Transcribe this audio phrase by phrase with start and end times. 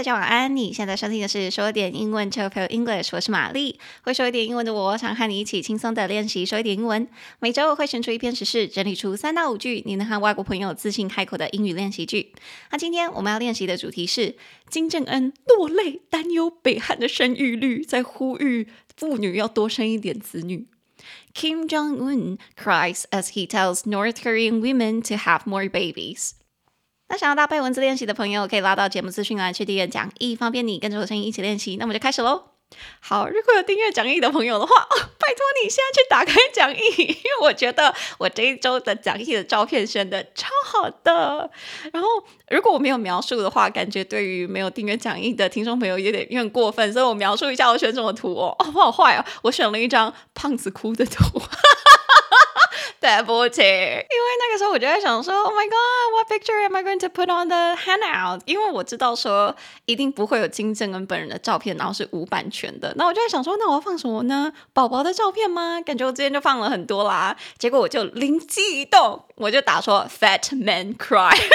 [0.00, 0.56] 大家晚安。
[0.56, 3.78] 你现在收听的是说点英文 c h o p i l English，我是玛丽。
[4.00, 7.06] 会说一点英文的我，想和你一起轻松的练习说一点英文。
[7.38, 12.32] 每周我会选出一篇时事，整理出三到五句你能和外国朋友自信开口的英语练习句。
[12.70, 14.36] 那今天我们要练习的主题是
[14.70, 20.66] 金正恩落泪，担忧北韩的生育率，在呼吁妇女要多生一点子女。
[21.34, 26.30] Kim Jong Un cries as he tells North Korean women to have more babies.
[27.10, 31.76] 那想要搭配文字练习的朋友，可以拉到节目资讯栏去订阅讲义，方便你跟着我声音一起练习。
[31.76, 32.44] 那我们就开始喽。
[33.00, 41.50] 好，如果有订阅讲义的朋友的话，拜托你现在去打开讲义，因为我觉得我这一周的讲义的照片选的超好的。
[41.92, 42.08] 然后，
[42.48, 48.54] 如果我没有描述的话，感觉对于没有订阅讲义的听众朋友有点有点过分，所以我描述一下我选什么图哦。
[48.60, 51.42] 哦，我好坏哦，我选了一张胖子哭的图。
[53.00, 54.04] 对不起，因为
[54.38, 58.40] 那个时候我就在想说，Oh my God，what picture am I going to put on the handout？
[58.44, 59.54] 因为我知道说
[59.86, 62.92] 一定不会有金正恩本人的照片，然后是无版权的。
[62.96, 64.52] 那我就在想说，那我要放什么呢？
[64.72, 65.80] 宝宝的照片吗？
[65.84, 67.36] 感觉我之前就放了很多啦。
[67.58, 71.36] 结果我就灵机一动，我就打说 Fat man cry。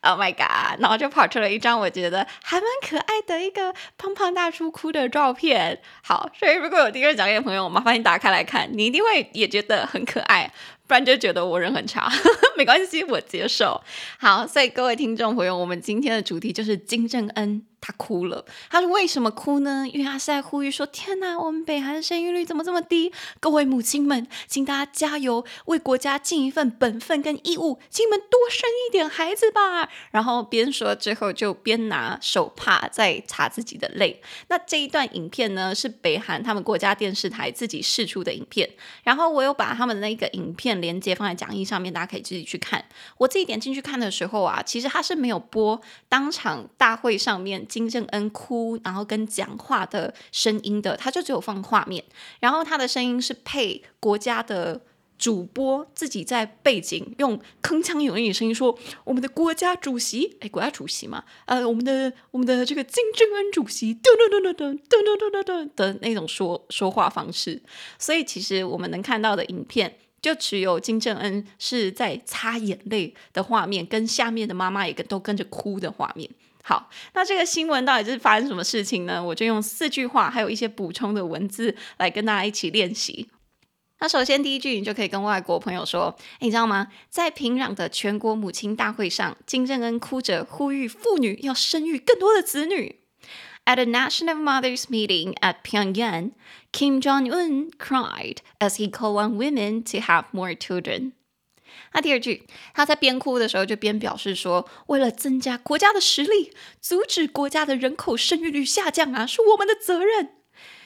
[0.00, 0.80] Oh my god！
[0.80, 5.80] 然后就跑出了一张我觉得还蛮可爱的一个胖胖大叔哭的照片。
[6.04, 10.50] 好，所以如果有第二讲义的朋友，麻烦你打开来看，你一定会也觉得很可爱。
[10.86, 12.10] 不然就觉得我人很差，
[12.56, 13.78] 没关系，我接受。
[14.18, 17.62] 好，所以各位听众朋友，我们今天的主题就是金正恩。
[17.80, 19.86] 他哭了，他说为什么哭呢？
[19.92, 23.12] 因为他是在呼吁说：“天哪，我们北韩的生育率怎么这么低？
[23.38, 34.20] 各位母亲们，请大家加油，为国家尽一份本分跟义务，请你们多生一点孩子吧。”然后边说之后就边拿手帕在擦自己的泪。
[34.48, 38.68] 那这一段影片呢，是北韩他们国家电视台自己试出的影片。
[39.04, 42.84] 然后我有把他们的那个影片连接放在讲义上面，大家可以自己去看。
[43.18, 47.66] 我自己点进去看的时候啊，其实他是没有播当场大会上面。
[47.68, 52.02] 金正恩哭，然后跟讲话的声音的，他就只有放画面，
[52.40, 54.80] 然后他的声音是配国家的
[55.18, 67.60] 主播自己在背景用铿锵有力的声音说：“我们的国家主席，哎，国家主席嘛，呃，我们的我们的这个金正恩主席，噔噔噔噔噔噔噔噔噔的那种说说话方式。”
[67.98, 76.30] 所以其实我们能看到的影片，就只有金正恩是在擦眼泪的画面，跟下面的妈妈也跟都跟着哭的画面。
[76.68, 79.24] 好，那这个新闻到底是发生什么事情呢？
[79.24, 83.30] 我就用四句话，还有一些补充的文字来跟大家一起练习。
[84.00, 86.88] 那首先第一句，你就可以跟外国朋友说：“你知道吗？
[87.08, 92.96] 在平壤的全国母亲大会上，金正恩哭着呼吁妇女要生育更多的子女。”
[93.64, 96.32] At a national mothers meeting at Pyongyang,
[96.70, 101.12] Kim Jong-un cried as he called on women to have more children.
[101.93, 106.51] 那第二句，他在边哭的时候就边表示说，为了增加国家的实力，
[106.81, 110.29] 阻止国家的人口生育率下降啊，是我们的责任。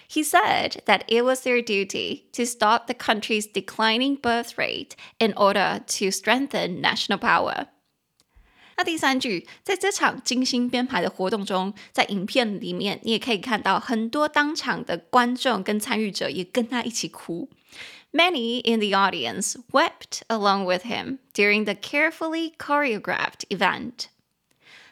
[0.09, 5.33] He said that it was their duty to stop the country's declining birth rate in
[5.33, 7.67] order to strengthen national power。
[8.77, 17.49] 那第三句，在这场精心编排的活动中，在影片里面，你也可以看到很多当场的观众跟参与者也跟他一起哭。
[18.14, 24.08] Many in the audience wept along with him during the carefully choreographed event.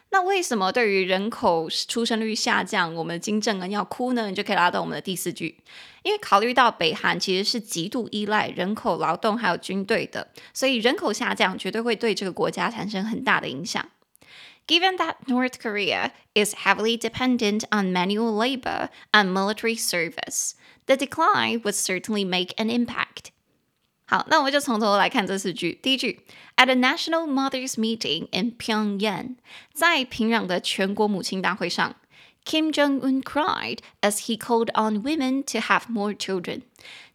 [0.09, 4.27] 那为什么对于人口出生率下降，我们金正恩要哭呢？
[4.27, 5.57] 你就可以拉到我们的第四句，
[6.01, 13.87] 因为考虑到北韩其实是极度依赖人口劳动还有军队的，所以人口下降绝对会对这个国家产生很大的影响。
[14.70, 20.54] Given that North Korea is heavily dependent on manual labor and military service.
[20.86, 23.30] The decline would certainly make an impact.
[24.08, 25.78] 好，那我们就从头来看这四句。
[25.82, 26.20] 第一句，
[26.56, 29.36] At a national mothers meeting in Pyongyang，
[29.72, 31.96] 在平壤的全国母亲大会上，
[32.44, 36.62] Kim Jong-un cried as he called on women to have more children。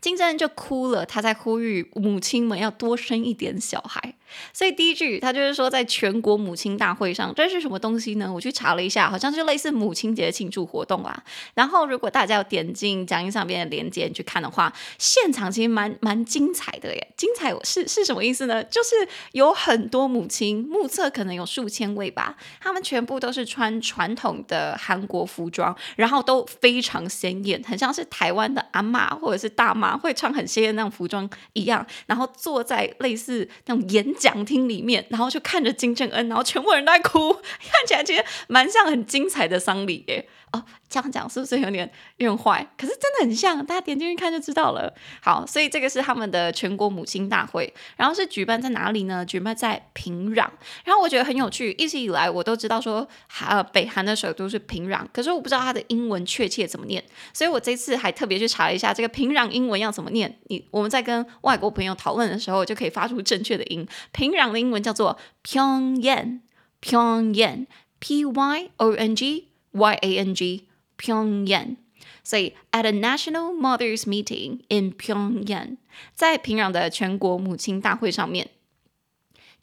[0.00, 4.14] 金正恩就哭了，他在呼吁母亲们要多生一点小孩。
[4.52, 8.30] 所以第一句，他就是说，在全国母亲大会上，这是什么东西呢？
[8.30, 11.22] 我去查了一下，好像就类似母亲节庆祝活动啦。
[11.54, 17.08] 然后，如果大家有点进讲义上边的链接去看的话，现场其实蛮蛮精彩的耶。
[17.16, 18.62] 精彩是是什么意思呢？
[18.64, 18.90] 就是
[19.32, 40.28] 有很多母亲，目测可能有数千位吧，他们全部都是穿传统的韩国服装，然后都非常鲜艳，很像是台湾的阿嬷或者是大妈会穿很鲜艳那种服装一样，然后坐在类似那种演讲厅里面，然后就看着金正恩，然后全部人都在哭， 看起来其实蛮像很精彩的丧礼耶。
[40.52, 42.64] 哦，这样讲是不是有点有点坏？
[42.78, 44.94] 可是真的很像，大家点进去看就知道了。
[45.20, 49.26] 好，所以这个是他们的全国母亲大会，然后是举办在哪里呢？
[49.26, 50.48] 举办在平壤。
[50.84, 53.06] 然后我觉得很有趣，一直以来我都知道说，
[53.44, 57.02] 呃，北韩的首都是平壤，可是我不知道它的英文确切怎么念，
[57.34, 60.38] 所以我这次还特别去查了一下这个平壤英文要怎么念。
[60.48, 63.87] 你我们在跟外国朋友讨论的时候，就可以发出正确的音。
[64.12, 69.48] 平壤的英文叫做 Pyongyang，Pyongyang，P Y O N G。
[69.76, 70.64] Y A N G
[70.96, 71.76] Pyongyang，
[72.25, 75.76] 所以 at a national mothers meeting in Pyongyang，
[76.14, 78.49] 在平壤的全国母亲大会上面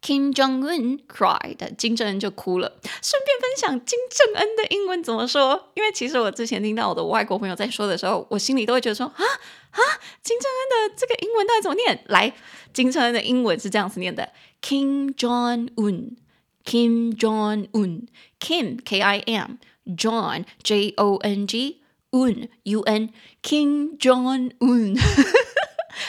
[0.04, 2.80] ，Kim Jong Un cried，金正恩就哭了。
[3.02, 9.24] 顺便分享金正恩的英文怎么说，因为其实我之前听到我的外国朋友在说的时候，我心里都会觉得说啊
[9.72, 9.80] 啊，
[10.22, 12.04] 金正恩的这个英文到底怎么念？
[12.08, 12.34] 来，
[12.74, 14.30] 金正恩的英文是这样子念的
[14.62, 19.54] ：Kim Jong Un，Kim Jong Un，Kim K I M。
[19.86, 23.10] John J O N G Un U N
[23.42, 24.98] King Jong Un，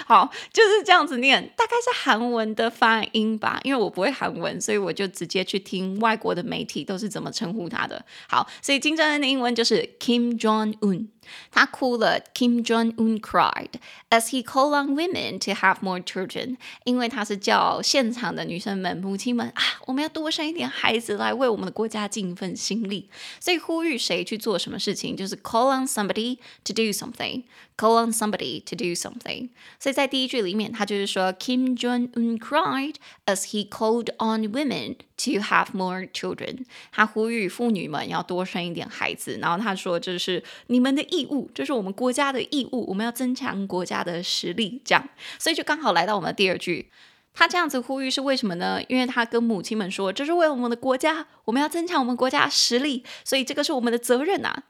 [0.07, 3.61] 好，就是这样子念，大概是韩文的发音吧。
[3.65, 8.05] 因为我不会韩文，所以我就直接去听外国的媒体都是怎么称呼他的。
[8.29, 11.09] 好，所以金正恩的英文就是 Kim Jong Un。
[11.52, 13.74] 他哭了，Kim Jong Un cried
[14.10, 16.58] as he called on women to have more children。
[16.84, 23.10] 因为他是叫现场的女生们、母亲们啊，我们要多生一点孩子来为我们的国家尽一份心力。
[23.40, 29.50] 所以呼吁谁去做什么事情，就是 call on somebody to do something。call on somebody to do something。
[29.80, 32.96] 所以在第一句里面，他就是说，Kim Jong Un cried
[33.26, 36.66] as he called on women to have more children。
[36.92, 39.38] 他呼吁妇女们要多生一点孩子。
[39.42, 44.83] 然后他说，这是你们的 义务，这是我们国家的义务，我们要增强国家的实力。
[44.85, 45.09] 这样，
[45.39, 46.91] 所以就刚好来到我们的第二句，
[47.33, 48.81] 他这样子呼吁是为什么呢？
[48.89, 54.65] 因为他跟母亲们说，这是为了我们的国家，我们要增强我们国家实力，所以这个是我们的责任啊。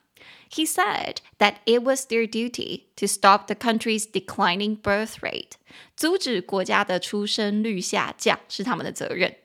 [0.51, 5.53] He said that it was their duty to stop the country's declining birth rate，
[5.97, 9.35] 阻止国家的出生率下降是他们的责任。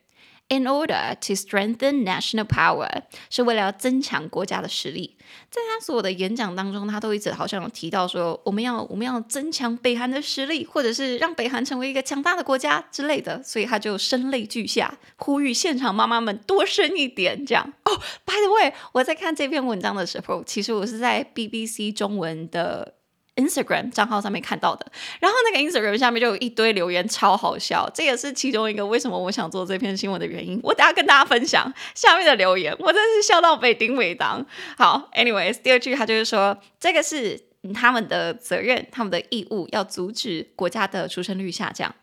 [0.53, 5.17] In order to strengthen national power，是为了要增强国家的实力。
[5.49, 13.41] 在他所有的演讲当中，他都一直好像有提到说，我们要我们要增强北韩的实力，或者是让北韩成为一个强大的国家之类的。
[13.45, 17.47] 所以他就声泪俱下，呼吁现场妈妈们多生一点。
[17.47, 22.95] 这样哦，By the way，我在看这篇文章的时候，其实我是在 BBC 中文的。
[23.41, 24.87] Instagram 账号上面看到的，
[25.21, 27.91] 然后那个 Instagram 下面就有一堆留言，超好笑。
[27.95, 30.61] 这也是其中一个为什么我想做这篇新闻的原因。
[30.63, 34.45] 我等下跟大家分享下面的留言，我真是笑到北顶尾当。
[34.77, 37.41] 好，anyways，第二句他就是说，这个是
[37.75, 41.95] 他们的责任，他们的义务，要阻止国家的出生率下降。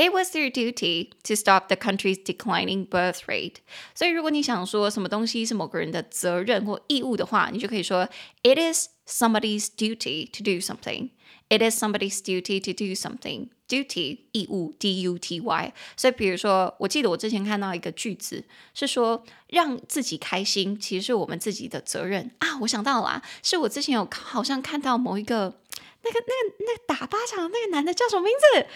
[0.00, 3.56] It was their duty to stop the country's declining birth rate。
[3.94, 8.08] 所以如果你想说什么东西是某个人的责任或义务的话，你就可以说
[8.42, 11.10] It is somebody's duty to do something.
[11.48, 13.48] It is somebody's duty to do something.
[13.68, 15.74] Duty 义务 D U T Y。
[15.96, 18.44] 所以比如说，我记得我之前看到一个句子
[18.74, 22.58] 是说，让自己开心其实是我们自己的责任啊。
[22.60, 25.60] 我想到了啊，是我之前有好像看到某一个
[26.02, 28.66] 那个那个那个打巴掌的那个男的叫什么名字？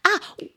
[0.00, 0.10] 啊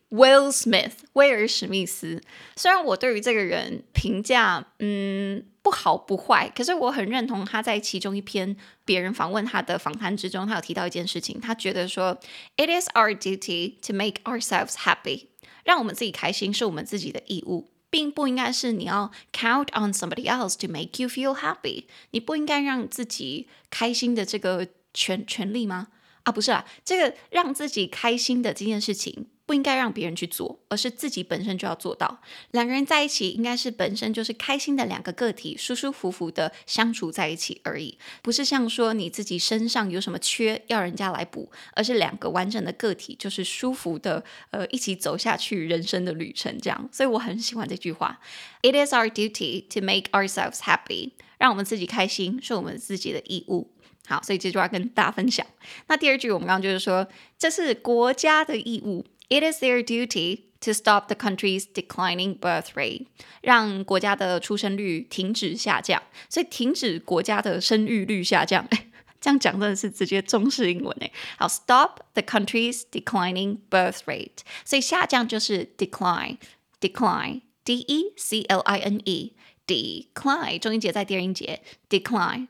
[0.09, 2.21] ，Will Smith，威尔史密斯。
[2.55, 8.55] 虽然我对于这个人评价，嗯，不好不坏，可是我很认同他在其中一篇
[8.85, 12.17] 别人访问他的访谈之中，他有提到一件事情，他觉得说
[12.55, 15.27] ，It is our duty to make ourselves happy，
[15.63, 25.87] 让我们自己开心是我们自己的义务，并不应该是你要 count on somebody else to make you feel happy，你不应该让自己开心的这个权权利吗？
[26.25, 32.19] 啊，不是啊，这个让自己开心的这件事情不应该让别人去做，而是自己本身就要做到。
[32.49, 46.89] 两个人在一起，应该是本身就是开心的两个个体，舒舒服服的相处在一起而已，不是像说你自己身上有什么缺要人家来补，而是两个完整的个体，就是舒服的，呃，一起走下去人生的旅程这样。
[46.91, 48.19] 所以我很喜欢这句话
[48.63, 53.74] ：It is our duty to make ourselves happy，让我们自己开心是我们自己的义务。
[54.06, 55.46] 好，所以这句话跟大家分享。
[55.86, 57.06] 那第二句，我们刚刚就是说，
[57.38, 59.06] 这是国家的义务。
[59.28, 63.06] It is their duty to stop the country's declining birth rate，
[63.42, 66.02] 让国家的出生率停止下降。
[66.28, 68.88] 所以停止国家的生育率下降，哎，
[69.20, 71.12] 这样讲真的是直接中式英文哎。
[71.38, 82.48] 好，stop the country's declining birth rate，所以下降就是 decline，decline，d e c l i n e，decline，中音节在第二音节，decline。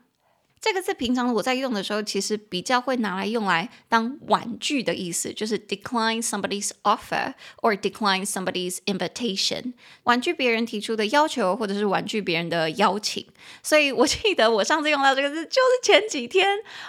[0.66, 9.74] 这个字平常我在用的时候，其实比较会拿来用来当婉拒的意思，就是 decline somebody's offer or decline somebody's invitation，
[10.06, 13.24] 婉拒别人提出的要求，或者是婉拒别人的邀请。
[13.62, 16.48] 所以我记得我上次用到这个字，就是前几天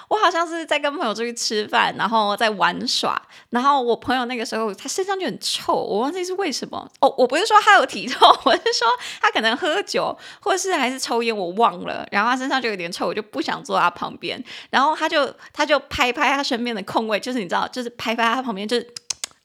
[0.08, 6.90] 我好像是在跟朋友出去吃饭，然后在玩耍，然后我朋友那个时候他身上就很臭，我忘记是为什么。
[7.00, 8.88] 哦，我不是说他有体臭，我是说
[9.20, 12.08] 他可能喝酒，或者是还是抽烟，我忘了。
[12.10, 13.62] 然后他身上就有点臭，我就不想。
[13.66, 18.94] 坐他旁边，然后他就他就拍拍他身边的空位，就是你知道，就是拍拍他旁边，就是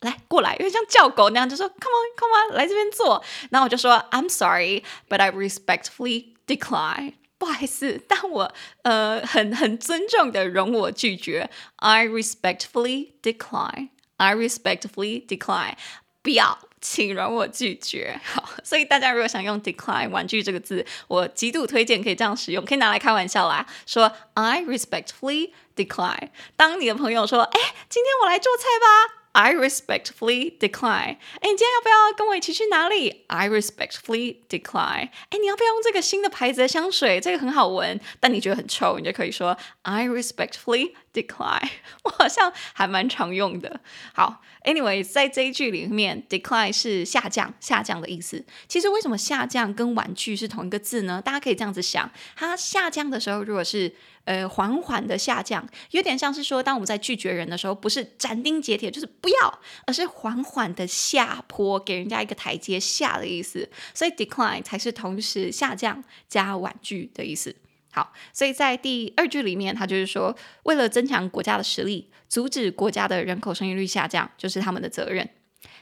[0.01, 3.23] 来过来，因为像叫狗那样，就说 Come on, come on，来这边坐。
[3.49, 7.13] 然后我就说 I'm sorry, but I respectfully decline。
[7.37, 11.49] 不好意思，但我呃很很尊重的容我拒绝。
[11.77, 13.89] I respectfully decline.
[14.17, 15.73] I respectfully decline。
[16.21, 16.59] 不要。
[16.81, 18.19] 请容我拒绝。
[18.23, 23.65] 好，所以大家如果想用 decline 婉拒这个字，我极度推荐可以这样使用，可以拿来开玩笑啦。
[23.85, 26.29] 说 I respectfully decline。
[26.55, 29.17] 当你的朋友说，哎，今天我来做菜吧。
[29.33, 31.15] I respectfully decline。
[31.39, 35.07] 哎，你今天要不要跟我一起去哪里？I respectfully decline。
[35.29, 37.21] 哎，你要不要用这个新的牌子的香水？
[37.21, 41.69] 这个很好闻，但你觉得很臭，你就可以说 I respectfully decline。
[42.03, 43.79] 我好像还蛮常用的。
[44.13, 48.43] 好，anyways，在这一句里面，decline 是下降、下降的意思。
[48.67, 51.21] 其实为什么下降跟婉拒是同一个字呢？
[51.21, 53.93] 大家可以这样子想，它下降的时候，如果是
[54.25, 63.67] 呃，缓缓的下降，有点像是说，当我们在拒绝人的时候，不是斩钉截铁，就是不要，而是缓缓的下坡，给人家一个台阶下的意思。
[63.95, 67.55] 所以 decline 才是同时下降加婉拒的意思。
[67.90, 75.30] 好，所以在第二句里面，他就是说，为了增强国家的实力，阻止国家的人口生育率下降，就是他们的责任。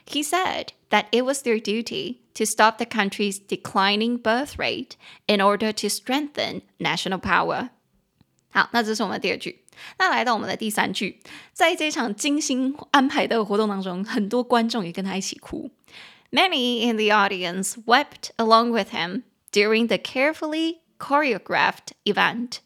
[0.07, 4.93] He said that it was their duty to stop the country's declining birth rate
[5.27, 7.71] in order to strengthen national power.
[8.51, 9.65] 好，那这是我们的第二句。
[9.99, 11.21] 那来到我们的第三句，
[11.53, 15.73] 在这场精心安排的活动当中，很多观众也跟他一起哭。
[16.31, 22.58] Many in the audience wept along with him during the carefully choreographed event。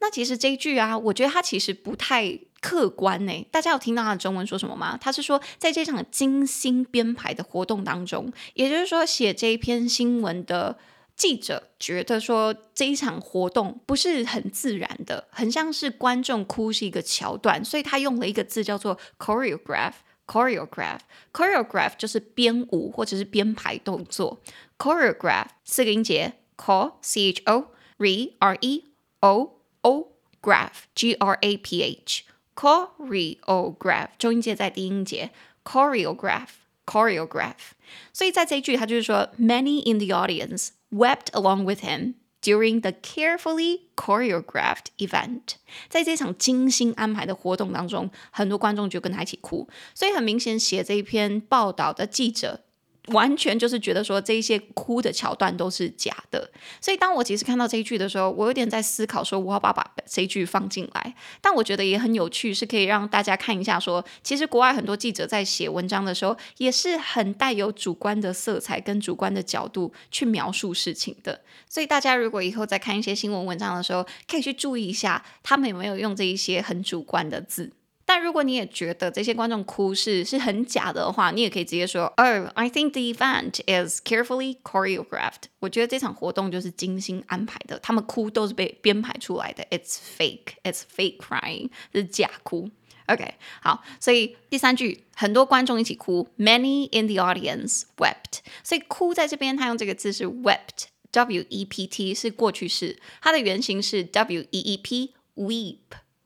[0.00, 3.46] 那其实这一句啊，我觉得它其实不太客观呢。
[3.52, 4.98] 大家有听到他的中文说什么吗？
[5.00, 10.78] 他是说，在这场精心编排的活动当中，也就是说，写这一篇新闻的。
[11.16, 19.94] 记者觉得说，这一场活动不是很自然的，很像是观众哭是一个桥段，所以他用了一个字叫做 choreograph。
[20.28, 24.40] choreograph，choreograph 就是编舞或者是编排动作。
[24.78, 28.85] choreograph 四个音节 ，cho c h o re r e
[29.21, 30.11] o o
[30.41, 32.23] graph g r a p h
[32.55, 35.31] choreograph 中音节在低音节
[35.63, 36.49] choreograph
[36.85, 37.71] choreograph。
[38.11, 42.13] 所以在这一句，他就是说，many in the audience。Wept along with him
[42.43, 45.55] during the carefully choreographed event。
[45.89, 49.67] 在这场精心安排的活动当中，很多观众就跟他一起哭。
[49.95, 52.61] 所以很明显，写这一篇报道的记者。
[53.10, 56.50] 完全就是觉得说，这一些哭的桥段都是假的，
[56.80, 61.14] 所以当我其实看到这一句的时候，我有点在思考说，我要不要把这一句放进来？
[61.40, 71.40] 但我觉得也很有趣，是可以让大家看一下说，其实国外很多记者在写文章的时候，也是很带有主观的色彩跟主观的角度去描述事情的。
[71.68, 77.72] 所以大家如果以后在看一些新闻文章的时候，可以去注意一下，他们有没有用这一些很主观的字。
[78.08, 85.42] 但如果你也觉得这些观众哭是是很假的话，你也可以直接说，Oh, I think the event is carefully choreographed。
[85.58, 89.62] 我觉得这场活动就是精心安排的，他们哭都是被编排出来的。
[89.64, 92.70] It's fake, it's fake crying，是假哭。
[93.08, 98.38] OK，好，所以第三句，很多观众一起哭，Many in the audience wept。
[98.64, 105.76] 所以哭在这边，他用这个字是 wept，W-E-P-T 是过去式，它的原型是 W-E-E-P，weep。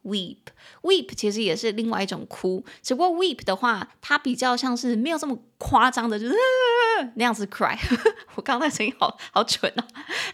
[0.04, 0.38] Weep,
[0.82, 6.34] weep 其实也是另外一种哭，只不过 weep 的话，它比较像是没有这么夸张的，就是
[7.14, 7.78] 那样子 cry。
[8.34, 9.84] 我刚才声音好好蠢哦。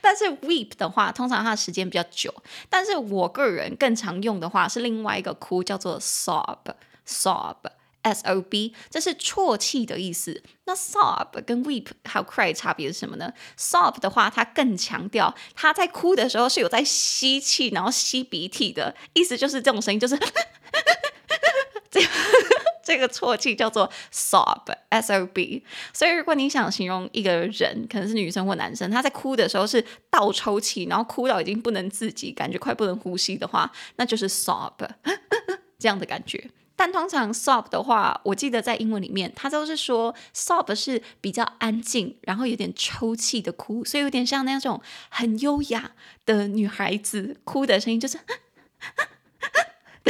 [0.01, 2.35] 但是 weep 的话，通常它的时间比较久。
[2.71, 7.57] 但是我个人更常用的话是另外一个哭，叫做 sob，sob。
[8.03, 10.43] S O B，这是啜泣的意思。
[10.65, 20.19] 那 sob 跟 weep 还有 cry 差别是什么呢？sob 的话，它更强调他在哭的时候是有在吸气，然后吸鼻涕的意思，就是这种声音，就是
[21.91, 22.09] 这个
[22.85, 25.65] 这个啜泣叫做 sob，S O B。
[25.93, 34.73] 所以如果你想形容一个人，可能是女生或男生，他在哭的时候是倒抽气，然后哭到已经不能自己，感觉快不能呼吸的话，那就是 sob
[35.79, 36.51] 这样的感觉。
[36.79, 45.91] 但通常 sob 的话，我记得在英文里面，它都是说 sob 是比较安静，然后有点抽泣的哭，所以有点像那种很优雅
[46.25, 48.21] 的女孩子哭的声音，就是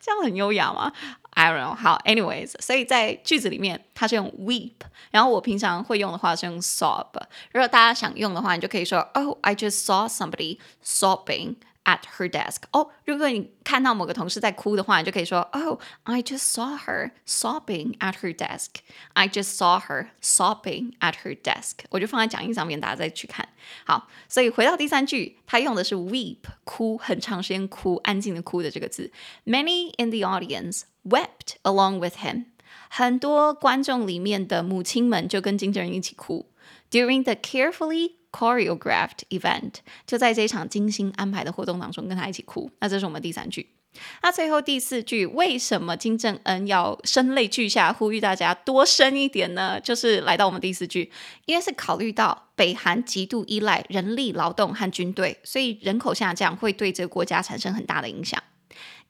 [0.00, 0.92] 这样很优雅吗
[1.30, 1.76] ？I don't know。
[1.76, 4.72] 好，anyways，所以在句子里面它是用 weep，
[5.12, 7.06] 然后我平常会用的话是用 sob。
[7.52, 11.54] 如果大家想用的话，你就可以说，Oh, I just saw somebody sobbing。
[11.87, 12.63] At her desk。
[12.71, 18.81] 哦，如果你看到某个同事在哭的话，你就可以说，Oh, I just saw her sobbing at her desk.
[19.13, 21.85] I just saw her sobbing at her desk。
[21.91, 23.47] 我就放在讲义上面，大家再去看。
[23.85, 29.13] 好，所以回到第三句，他用的是 weep，哭，很长时间哭，安静的哭的这个字。
[29.45, 32.47] Many in the audience wept along with him。
[32.89, 36.51] 很多观众里面的母亲们就跟金正恩一起哭。
[36.91, 39.75] During the carefully choreographed event，
[40.05, 42.69] 就在这一场精心安排的活动当中，跟他一起哭。
[42.79, 43.69] 那这是我们第三句。
[44.21, 49.79] 那最后第四句，为什么金正恩要声泪俱下呼吁大家多生一点呢？
[49.81, 51.11] 就是来到我们第四句，
[51.45, 58.41] 因为是考虑到北韩极度依赖人力劳动和军队，所以人口下降会对这个国家产生很大的影响。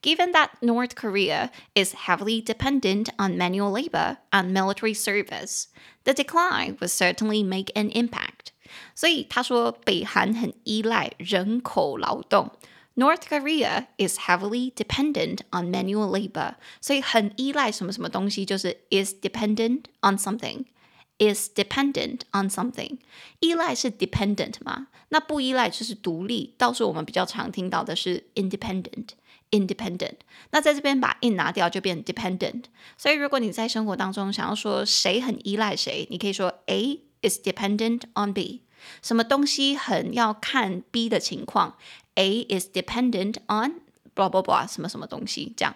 [0.00, 5.64] Given that North Korea is heavily dependent on manual labor and military service,
[6.04, 8.51] the decline would certainly make an impact.
[8.94, 12.50] 所以他说，北韩很依赖人口劳动。
[12.94, 22.98] North Korea is heavily dependent on manual labor，所以很依赖什么什么东西，就是 is dependent on something。is dependent on something。
[23.40, 24.86] 依赖是 dependent 嘛？
[25.08, 26.54] 那不依赖就是独立。
[26.56, 30.18] 倒是我们比较常听到的是 independent。independent。
[30.50, 32.64] 那在这边把 in 拿掉就变 dependent。
[32.96, 38.61] 所以如果你在生活当中想要说谁很依赖谁，你可以说 A is dependent on B。
[39.01, 41.77] 什么东西很要看 B 的情况
[42.15, 43.81] ，A is dependent on
[44.13, 45.75] blah blah blah 什么什么东西这样。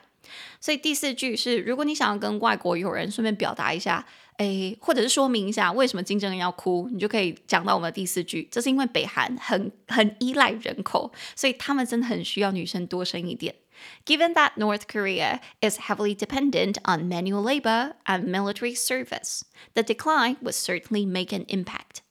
[0.60, 4.06] 所以第四句是，如果你想要跟外国友人顺便表达一下，
[4.39, 13.56] 诶，或者是说明一下为什么金正恩要哭，你就可以讲到我们的第四句，这是因为北韩很很依赖人口，所以他们真的很需要女生多生一点。
[14.05, 19.43] Given that North Korea is heavily dependent on manual labor and military service,
[19.74, 22.01] the decline would certainly make an impact.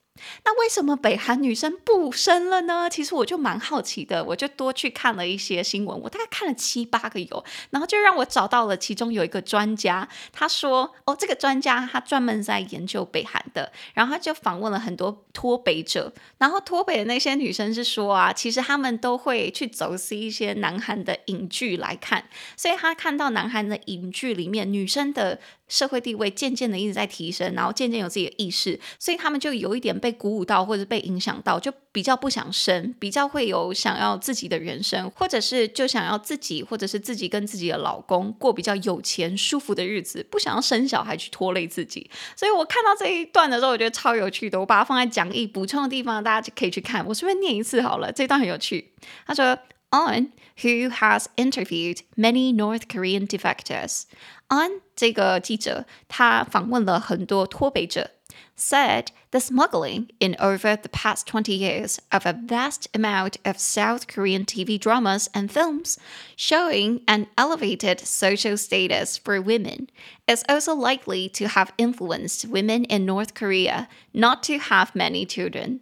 [0.44, 2.88] 那为什么北韩女生不生了呢？
[2.90, 22.24] 其实我就蛮好奇的，我就多去看了一些新闻，我大概看了七八个有，然后就让我找到了其中有一个专家，他说，哦，这个专家他专门在研究北韩的，然后他就访问了很多脱北者，然后脱北的那些女生是说啊，其实他们都会去走私一些南韩的影剧来看，
[22.56, 25.40] 所以他看到南韩的影剧里面女生的。
[25.68, 42.10] 社会地位渐渐的一直在提升，然后渐渐有自己的意识，所以他们就有一点被鼓舞到，或者被影响到，就比较不想生，比较会有想要自己的人生，或者是就想要自己，或者是自己跟自己的老公过比较有钱、舒服的日子，不想要生小孩去拖累自己。
[42.36, 47.06] 所以我看到这一段的时候，我觉得超有趣的，我把它放在讲义补充的地方，大家就可以去看。
[47.06, 48.92] 我顺便念一次好了，这段很有趣。
[49.26, 49.58] 他说。
[49.92, 54.02] On, who has interviewed many North Korean defectors.
[54.49, 58.11] On 这个记者，他访问了很多脱北者，
[58.57, 64.45] said the smuggling in over the past 20 years of a vast amount of South Korean
[64.45, 65.95] TV dramas and films
[66.37, 69.87] showing an elevated social status for women
[70.27, 75.79] is also likely to have influenced women in North Korea not to have many children.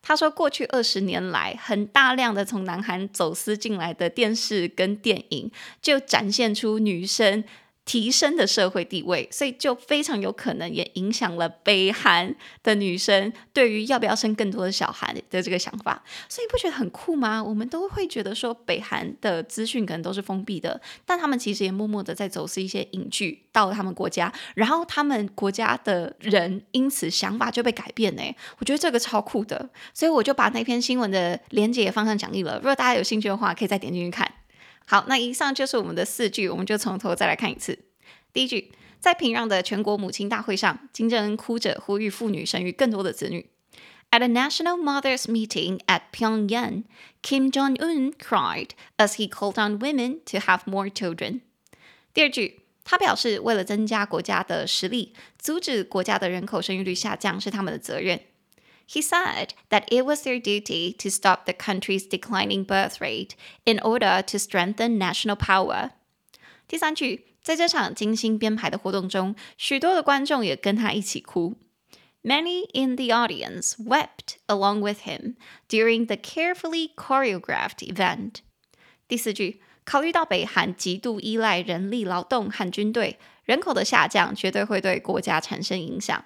[0.00, 5.50] 他说，过去二十年来，很大量的从南韩走私进来的电视跟电影，
[5.82, 7.42] 就展现出女生。
[7.87, 16.03] 提升的社会地位，所以就非常有可能也影响了北韩的女生对于要不要生更多的小孩的这个想法。
[16.27, 17.41] 所以不觉得很酷吗？
[17.41, 28.21] 我们都会觉得说北韩的资讯可能都是封闭的，但他们其实也默默的在走私一些影剧到他们国家，然后他们国家的人因此想法就被改变呢。
[28.59, 32.57] 我觉得这个超酷的，所以我就把那篇新闻的连接也放上讲义了。
[32.57, 34.29] 如果大家有兴趣的话，可以再点进去看。
[34.89, 37.77] 好，那以上就是我们的四句，我们就从头再来看一次。
[38.31, 38.71] 第一句，
[39.01, 43.49] 在平壤的全国母亲大会上，金正恩哭着呼吁妇女生育更多的子女。
[44.11, 46.83] At a national mothers meeting at Pyongyang,
[47.21, 51.41] Kim Jong-un cried as he called on women to have more children.
[52.13, 58.21] 第二句，他表示，为了增加国家的实力，阻止国家的人口生育率下降是他们的责任。
[58.88, 63.30] He said that it was their duty to stop the country's declining birth rate
[63.64, 65.90] in order to strengthen national power.
[66.68, 71.56] 第三句，在这场精心编排的活动中，许多的观众也跟他一起哭。
[72.22, 75.36] Many in the audience wept along with him
[75.68, 78.36] during the carefully choreographed event.
[79.08, 86.24] 第四句，考虑到北韩极度依赖人力劳动和军队，人口的下降绝对会对国家产生影响。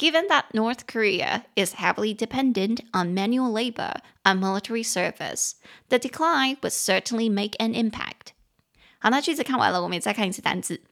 [0.00, 5.54] Given that North Korea is heavily dependent on manual labor and military service,
[5.88, 8.34] the decline would certainly make an impact.
[8.98, 10.82] 好，那句子看完了，我们也再看一次单字。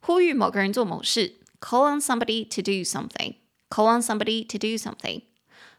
[0.00, 5.22] 呼吁某个人做某事，call on somebody to do something。call on somebody to do something。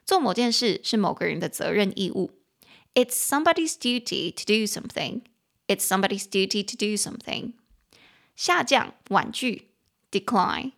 [0.06, 2.32] 做某件事是某个人的责任义务。
[2.94, 5.22] It's somebody's duty to do something.
[5.68, 7.54] It's somebody's duty to do something.
[8.36, 9.70] 下降，婉拒，
[10.12, 10.74] decline。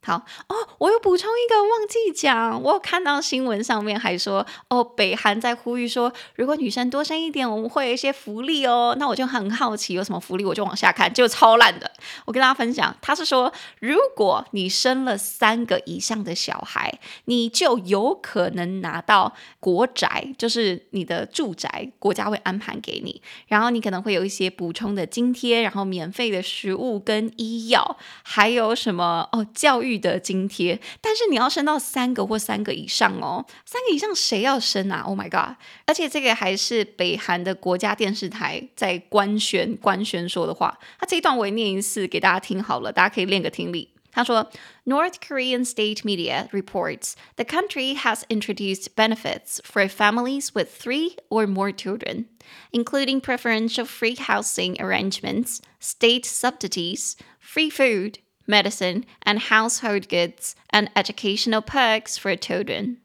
[0.02, 0.14] 好
[0.48, 8.96] 哦，我又补充一个忘记讲，我有看到新闻上面还说，哦，北韩在呼吁说，如果女生多生一点，我们会有一些福利哦。
[8.98, 10.44] 那我就很好奇，有什么福利？
[10.44, 11.90] 我就往下看，就超烂的。
[12.24, 29.89] 我跟大家分享，他是说，如果你生了三个以上的小孩，你就有可能拿到国宅，就是你的住宅，国家会安排给你，然后你可能会有一些补充的津贴，然后免费的食物跟医药，还有什么哦，教育。
[29.99, 35.01] 的津贴，但是你要生到三个或三个以上哦，三个以上谁要生啊？
[35.01, 35.57] Oh my god！
[35.85, 40.77] 而且这个还是北韩的国家电视台在官宣官宣说的话。
[40.99, 43.89] 他这一段我也念一次给大家听好了，大家可以练个听力。
[44.11, 44.49] 他说：
[44.85, 51.73] North Korean state media reports the country has introduced benefits for families with three or more
[51.73, 52.27] children,
[52.71, 58.19] including preferential free housing arrangements, state subsidies, free food.
[58.49, 62.97] Medicine and household goods and educational perks for children。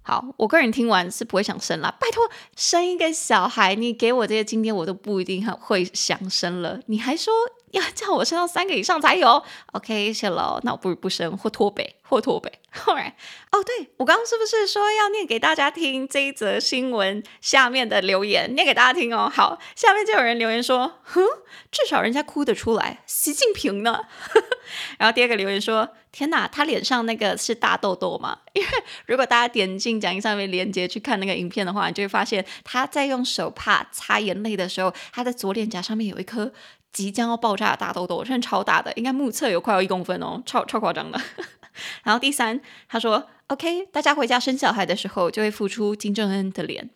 [0.00, 1.94] 好，我个人听完是不会想生啦。
[2.00, 6.80] 拜托，生一个小孩，你给我这些津贴，我都不一定会想生了。
[6.86, 7.34] 你还说？
[7.73, 10.59] 要 叫我生到三个以上才有，OK，谢喽。
[10.63, 12.51] 那我不如不生，或脱北，或脱北。
[12.71, 13.15] 后来
[13.51, 18.53] 哦，对，我刚刚是不是说要念给大家听这一则新闻下面的留言？
[18.55, 19.31] 念给大家听哦。
[19.33, 21.23] 好，下面就有人留言说，哼，
[21.71, 23.01] 至少人家哭得出来。
[23.07, 24.01] 习近平呢？
[24.97, 28.39] 然后第二个留言说，天哪，他脸上那个是大痘痘吗？
[28.53, 28.67] 因为
[29.07, 36.53] 如果大家点进讲义上面链接去看那个影片的话，你就会发现他在用手帕擦眼泪的时候，他的左脸颊上面有一颗。
[36.93, 41.19] 即将要爆炸的大痘痘，真的超大的，应该目测有快要一公分哦，超超夸张的。
[42.03, 46.91] 然后第三，他说：“OK，大家回家生小孩的时候，就会付出金正恩的脸。”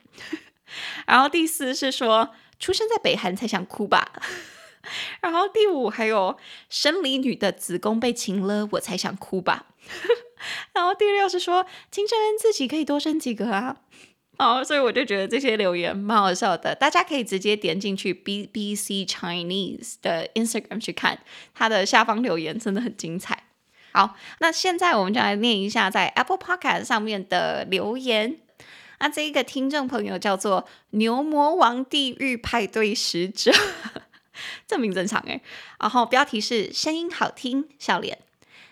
[1.08, 2.30] 然后第四是说，
[2.60, 4.12] 出生在北韩才想哭吧。
[5.20, 6.38] 然后第五还有
[6.70, 9.66] 生理女的子宫被擒了，我才想哭吧。
[10.74, 13.78] 然后第六是说，金正恩自己可以多生几个啊。
[14.38, 21.20] 好， 所以我就觉得这些留言蛮好笑的，大家可以直接点进去 BBC Chinese 的 Instagram 去看，
[21.54, 23.44] 它的下方留言真的很精彩。
[23.92, 28.40] 好，那现在我们就来念一下在 Apple Podcast 上面的留言。
[29.00, 33.52] 那这一个听众朋友叫做牛魔王地狱派对使者，
[34.68, 35.42] 这名正常诶。
[35.80, 38.20] 然后标题是声音好听，笑脸。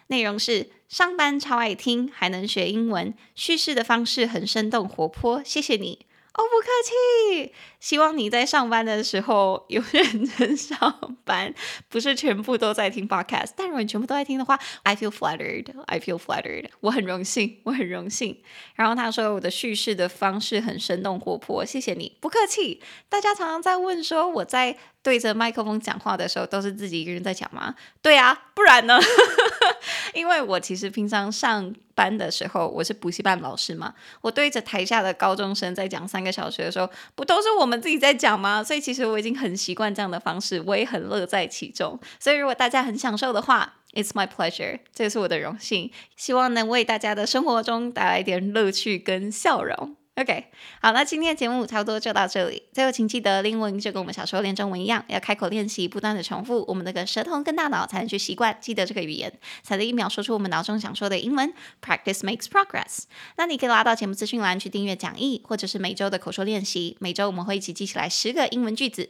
[0.08, 6.06] 内容是上班超爱听，还能学英文，叙事的方式很生动活泼，谢谢你。
[6.34, 7.54] 哦，不客气。
[7.86, 11.54] 希望你在上班的时候有认真上班，
[11.88, 13.52] 不是全部都在听 podcast。
[13.56, 15.68] 但如果你全部都在听的话，I feel flattered.
[15.86, 16.70] I feel flattered.
[16.80, 18.42] 我很荣幸，我很荣幸。
[18.74, 22.82] 然后他说我的叙事的方式很生动活泼，谢谢你，不客气。
[23.08, 27.76] 大家常常在问说我在对着麦克风讲话的时候都是自己一个人在讲吗？
[28.02, 28.98] 对啊，不然呢？
[30.16, 38.64] 因为我其实平常上班的时候，我是补习班老师嘛，我对着台下的高中生在讲三个小时的时候，不都是我们自己在讲吗？
[38.64, 42.00] 所以其实我已经很习惯这样的方式，我也很乐在其中。
[42.20, 49.96] 所以如果大家很享受的话，It's my pleasure，这是我的荣幸，希望能为大家的生活中带来一点乐趣跟笑容。
[50.18, 50.46] OK，
[50.82, 52.64] 好，那今天的节目差不多就到这里。
[52.72, 61.54] 最后，请记得，英文就跟我们小时候练中文一样，要开口练习，不断的重复，我们那个舌头跟大脑才能去习惯记得这个语言，才能一秒说出我们脑中想说的英文。
[61.82, 63.04] Practice makes progress。
[63.36, 66.96] 那你可以拉到节目资讯栏去订阅讲义，或者是每周的口说练习。
[67.02, 69.10] 每周我们会一起记起来十个英文句子。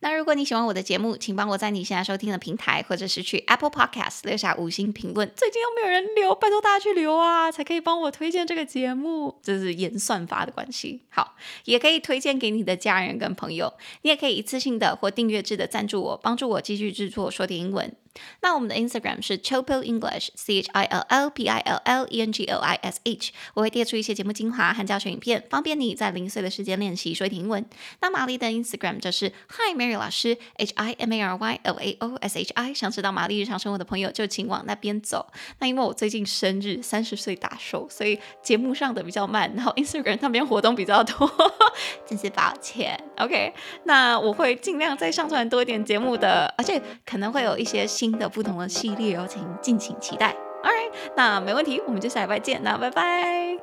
[0.00, 5.30] 那如果你喜欢我的节目，请帮我在你现在收听的平台，或者是去 Apple Podcast 留下五星评论。
[5.36, 9.38] 最近又没有人留，拜托大家去留啊，才可以帮我推荐这个节目。
[9.42, 11.02] 这是演算法的关系。
[11.08, 13.72] 好，也可以推荐给你的家人跟朋友。
[14.02, 17.94] 你也可以一次性的或订阅制的赞助我，帮助我继续制作说点英文。
[18.40, 22.44] 那我们的 Instagram 是 Chillpill English，C H I L L P I L L E N G
[22.44, 27.64] L I S H，我会贴出一些节目精华和教学影片，方便你在零碎的时间练习说一点英文。
[28.00, 32.52] 那玛丽的 Instagram 就是 Hi Mary 老师，H I M A R Y L A O S H
[32.54, 32.74] I。
[32.74, 35.26] 想知道玛丽日常生活的朋友，就请往那边走。
[35.58, 41.30] 那因为我最近生日，三十岁大寿，所以节目上的比较慢，然后 Instagram 那边活动比较多，
[42.06, 42.98] 真是抱歉。
[43.18, 43.52] OK，
[43.84, 50.34] 那我会尽量再上传多一点节目的，而且可能会有一些新的不同的系列哦请敬请期待。
[50.64, 53.56] All right 那没问题我们就下礼拜见那拜拜。